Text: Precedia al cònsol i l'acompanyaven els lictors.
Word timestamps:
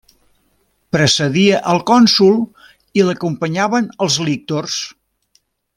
Precedia 0.95 1.59
al 1.73 1.83
cònsol 1.91 2.41
i 3.01 3.07
l'acompanyaven 3.09 3.95
els 4.07 4.19
lictors. 4.31 4.81